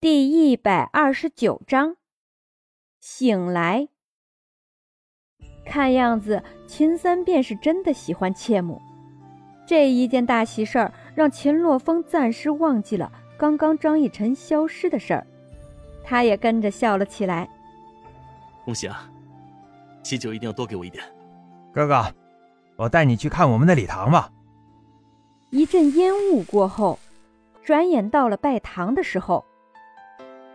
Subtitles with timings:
[0.00, 1.96] 第一百二十九章，
[3.00, 3.88] 醒来。
[5.66, 8.80] 看样子秦三便是真的喜欢妾母。
[9.66, 15.26] 这一件大喜事儿，让秦洛风暂时忘记了刚刚张逸晨消失的事儿，
[16.04, 17.48] 他也跟着笑了起来。
[18.64, 19.10] 恭喜啊！
[20.04, 21.02] 喜酒一定要多给我一点。
[21.72, 22.04] 哥哥，
[22.76, 24.30] 我带你去看我们的礼堂吧。
[25.50, 27.00] 一阵烟雾过后，
[27.64, 29.44] 转眼到了拜堂的时候。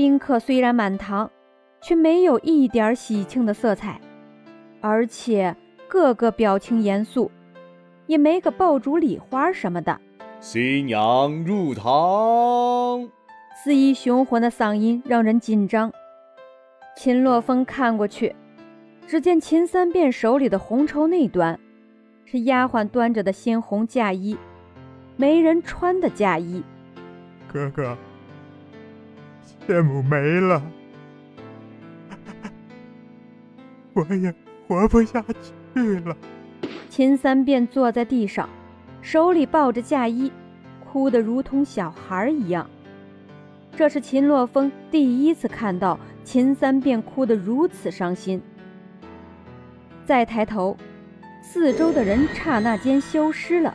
[0.00, 1.30] 宾客虽然满堂，
[1.82, 4.00] 却没有一点喜庆的色彩，
[4.80, 5.54] 而且
[5.88, 7.30] 个个表情严肃，
[8.06, 10.00] 也没个爆竹礼花什么的。
[10.40, 13.10] 新娘入堂，
[13.62, 15.92] 肆意雄浑的嗓音让人紧张。
[16.96, 18.34] 秦洛风看过去，
[19.06, 21.60] 只见秦三变手里的红绸那端，
[22.24, 24.34] 是丫鬟端着的鲜红嫁衣，
[25.18, 26.62] 没人穿的嫁衣。
[27.52, 27.94] 哥哥。
[29.66, 30.62] 谢母没了，
[33.94, 34.34] 我也
[34.66, 35.24] 活不下
[35.74, 36.16] 去了。
[36.88, 38.48] 秦三便坐在地上，
[39.00, 40.30] 手里抱着嫁衣，
[40.84, 42.68] 哭得如同小孩一样。
[43.76, 48.42] 这是秦洛风第一次看到秦三便哭得如此伤心。
[50.04, 50.76] 再抬头，
[51.40, 53.72] 四周的人刹那间消失了，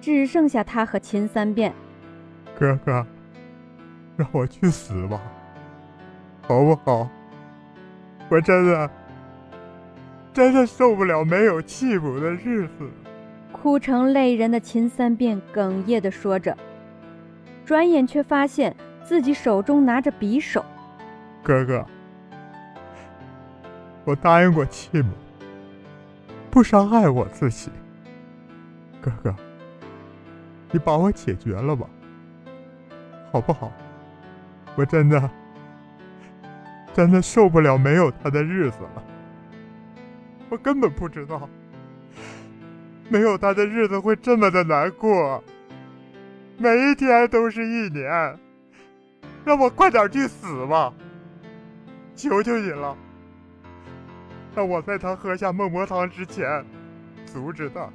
[0.00, 1.72] 只剩下他和秦三变。
[2.58, 3.06] 哥哥。
[4.20, 5.18] 让我去死吧，
[6.42, 7.08] 好不好？
[8.28, 8.90] 我真的
[10.30, 12.90] 真的受不了没有弃母的日子。
[13.50, 16.54] 哭成泪人的秦三便哽咽的说着，
[17.64, 20.62] 转眼却发现自己手中拿着匕首。
[21.42, 21.86] 哥哥，
[24.04, 25.14] 我答应过弃母，
[26.50, 27.70] 不伤害我自己。
[29.00, 29.34] 哥哥，
[30.72, 31.86] 你把我解决了吧，
[33.32, 33.72] 好不好？
[34.76, 35.30] 我真的，
[36.94, 39.02] 真的受不了没有他的日子了。
[40.48, 41.48] 我根本不知道，
[43.08, 45.42] 没有他的日子会这么的难过。
[46.56, 48.38] 每一天都是一年，
[49.44, 50.92] 让我快点去死吧！
[52.14, 52.96] 求求你了，
[54.54, 56.64] 让我在他喝下孟婆汤之前
[57.24, 57.88] 阻止他。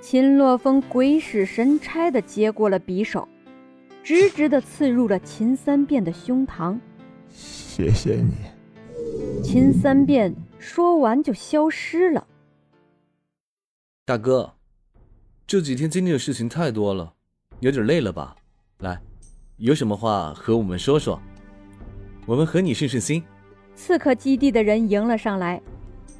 [0.00, 3.28] 秦洛风鬼使神差的接过了匕首。
[4.02, 6.78] 直直的刺入了秦三变的胸膛。
[7.28, 8.34] 谢谢你。
[9.42, 12.26] 秦三变说完就消失了。
[14.04, 14.52] 大哥，
[15.46, 17.14] 这几天经历的事情太多了，
[17.60, 18.34] 有点累了吧？
[18.78, 19.00] 来，
[19.56, 21.20] 有什么话和我们说说，
[22.26, 23.22] 我们和你顺顺心。
[23.74, 25.62] 刺客基地的人迎了上来，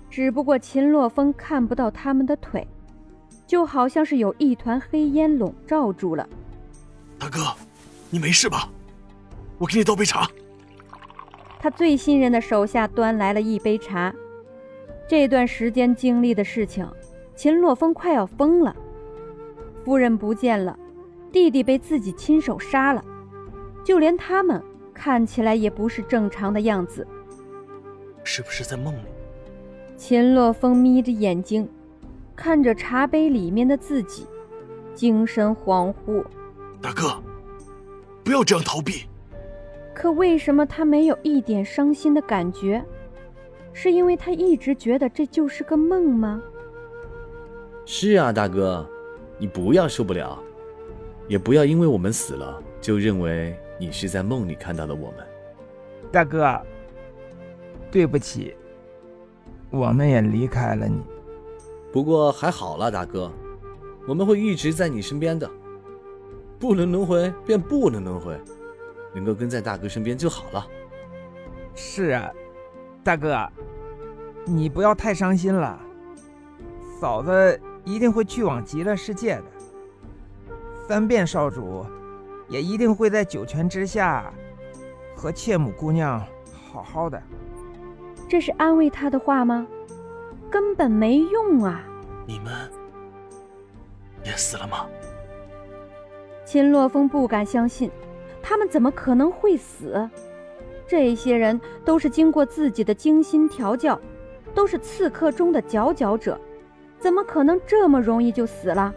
[0.08, 2.66] 只不过秦洛风看不到他们的腿，
[3.46, 6.28] 就好像是有一团黑烟笼罩住了。
[7.18, 7.40] 大哥。
[8.10, 8.68] 你没事吧？
[9.58, 10.28] 我给你倒杯茶。
[11.60, 14.12] 他最信任的手下端来了一杯茶。
[15.08, 16.88] 这段时间经历的事情，
[17.36, 18.74] 秦洛风快要疯了。
[19.84, 20.78] 夫人不见了，
[21.30, 23.04] 弟弟被自己亲手杀了，
[23.84, 24.62] 就连他们
[24.94, 27.06] 看起来也不是正常的样子。
[28.24, 29.08] 是不是在梦里？
[29.96, 31.68] 秦洛风眯着眼睛，
[32.34, 34.26] 看着茶杯里面的自己，
[34.94, 36.24] 精神恍惚。
[36.80, 37.22] 大哥。
[38.24, 39.06] 不要这样逃避。
[39.94, 42.84] 可为什么他没有一点伤心的感觉？
[43.72, 46.42] 是因为他一直觉得这就是个梦吗？
[47.84, 48.88] 是啊，大哥，
[49.38, 50.38] 你不要受不了，
[51.28, 55.26] 也不要因为我们死了就认为你是在梦里看到了我们。
[56.10, 56.60] 大哥，
[57.90, 58.56] 对不起，
[59.70, 61.00] 我们也离开了你。
[61.92, 63.30] 不过还好了，大哥，
[64.06, 65.48] 我们会一直在你身边的。
[66.60, 68.38] 不能轮回便不能轮回，
[69.14, 70.66] 能够跟在大哥身边就好了。
[71.74, 72.30] 是啊，
[73.02, 73.48] 大哥，
[74.44, 75.80] 你不要太伤心了。
[77.00, 79.44] 嫂子一定会去往极乐世界的，
[80.86, 81.86] 三变少主
[82.46, 84.30] 也一定会在九泉之下
[85.16, 86.22] 和妾母姑娘
[86.70, 87.20] 好好的。
[88.28, 89.66] 这是安慰他的话吗？
[90.50, 91.82] 根本没用啊！
[92.26, 92.52] 你们
[94.24, 94.86] 也死了吗？
[96.50, 97.88] 秦洛风不敢相信，
[98.42, 100.10] 他们怎么可能会死？
[100.84, 103.96] 这些人都是经过自己的精心调教，
[104.52, 106.36] 都是刺客中的佼佼者，
[106.98, 108.92] 怎么可能这么容易就死了？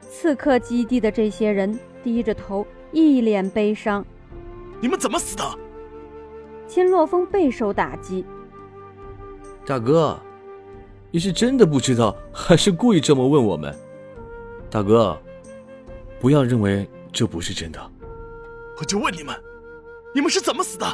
[0.00, 4.06] 刺客基地的这些人低着头，一脸悲伤。
[4.80, 5.42] 你们怎么死的？
[6.68, 8.24] 秦洛风备受打击。
[9.66, 10.16] 大哥，
[11.10, 13.74] 你是真的不知道，还是故意这么问我们？
[14.70, 15.18] 大哥。
[16.20, 17.80] 不要认为这不是真的，
[18.78, 19.34] 我就问你们，
[20.14, 20.86] 你们是怎么死的？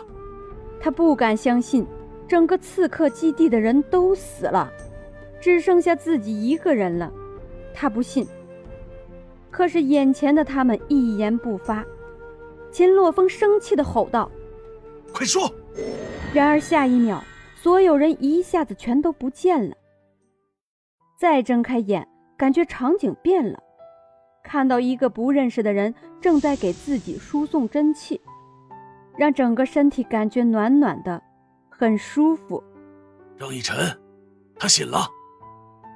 [0.81, 1.87] 他不敢相信，
[2.27, 4.71] 整个刺客基地的人都死了，
[5.41, 7.13] 只剩下自己一个人了。
[7.73, 8.27] 他不信。
[9.51, 11.85] 可是眼前的他们一言不发。
[12.71, 14.31] 秦洛风生气地吼道
[15.13, 15.53] ：“快说！”
[16.33, 17.23] 然而下一秒，
[17.55, 19.77] 所有人一下子全都不见了。
[21.19, 23.63] 再睁开眼，感觉场景变了，
[24.43, 28.21] 看到一个不认识的人正在给自己输送真气，
[29.17, 31.23] 让整个身体感觉暖暖的，
[31.69, 32.62] 很舒服。
[33.39, 33.77] 张逸晨，
[34.56, 35.09] 他醒了。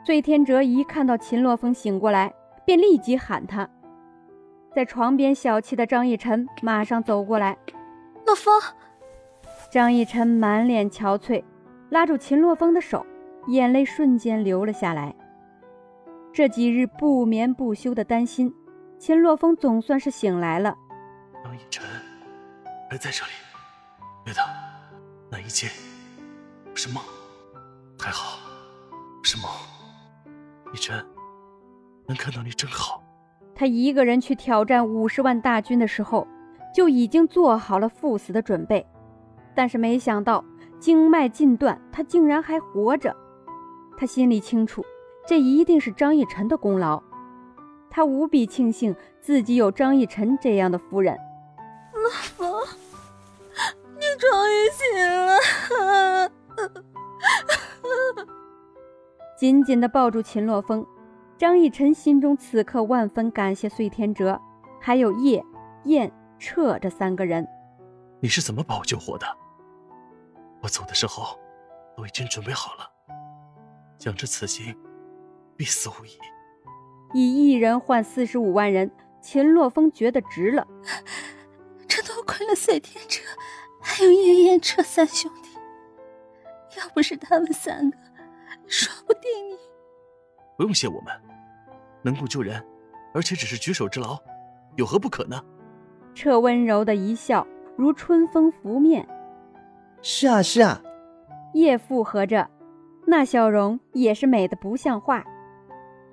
[0.05, 2.33] 醉天哲一看到秦洛风醒过来，
[2.65, 3.69] 便立即喊他。
[4.75, 7.57] 在床边小憩的张逸晨马上走过来，
[8.25, 8.55] 洛风。
[9.71, 11.43] 张逸晨满脸憔悴，
[11.91, 13.05] 拉住秦洛风的手，
[13.49, 15.15] 眼泪瞬间流了下来。
[16.37, 18.55] 这几日不眠不休的担心，
[18.99, 20.77] 秦洛风总算是醒来了。
[21.43, 21.83] 张逸晨
[22.91, 23.31] 还在这里，
[24.23, 24.41] 对的，
[25.31, 25.67] 那一切
[26.75, 27.03] 是梦，
[27.99, 28.39] 还好
[29.23, 29.51] 是梦。
[30.75, 31.03] 逸晨，
[32.07, 33.03] 能看到你真好。
[33.55, 36.29] 他一个人去挑战五十万大军的时候，
[36.75, 38.87] 就已经做好了赴死的准备，
[39.55, 40.45] 但是没想到
[40.79, 43.17] 经脉尽断，他竟然还活着。
[43.97, 44.85] 他心里清楚，
[45.27, 47.03] 这一定是张逸晨的功劳。
[47.91, 51.17] 他无比庆幸自己有张逸晨这样的夫人。
[51.95, 52.63] 老冯，
[53.97, 54.87] 你终于醒
[55.27, 56.31] 了！
[59.39, 60.87] 紧紧地抱住秦洛风。
[61.39, 64.41] 张逸晨心中此刻万分感谢碎天哲，
[64.81, 65.45] 还有叶、
[65.85, 67.47] 燕、彻这三个人。
[68.21, 69.27] 你是怎么把我救活的？
[70.63, 71.39] 我走的时候
[71.97, 72.91] 都已经准备好了，
[73.99, 74.75] 将至此行，
[75.57, 76.11] 必死无疑。
[77.15, 80.67] 以一人换四十五万人，秦洛风觉得值了。
[81.89, 83.23] 这多亏了碎天车，
[83.81, 85.51] 还有叶、燕、彻三兄弟，
[86.79, 87.97] 要不是他们三个，
[88.67, 89.57] 说不定你……
[90.57, 91.13] 不用谢我们，
[92.03, 92.63] 能够救人，
[93.15, 94.19] 而且只是举手之劳，
[94.75, 95.43] 有何不可呢？
[96.15, 99.07] 彻温柔的一笑，如春风拂面。
[100.03, 100.83] 是啊，是啊。
[101.55, 102.51] 叶附和着，
[103.07, 105.25] 那笑容也是美的不像话。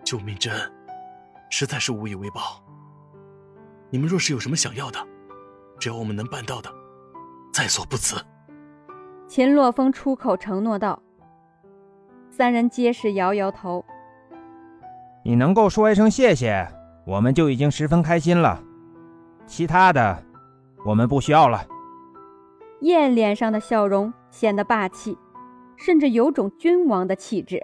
[0.03, 0.59] 救命之恩，
[1.49, 2.63] 实在是无以为报。
[3.89, 4.99] 你们若是有什么想要的，
[5.79, 6.69] 只要我们能办到的，
[7.53, 8.15] 在所不辞。
[9.27, 11.01] 秦洛风出口承诺道。
[12.29, 13.85] 三人皆是摇摇头。
[15.23, 16.67] 你能够说一声谢谢，
[17.05, 18.61] 我们就已经十分开心了。
[19.45, 20.23] 其他的，
[20.83, 21.65] 我们不需要了。
[22.81, 25.17] 燕脸上的笑容显得霸气，
[25.77, 27.63] 甚至有种君王的气质。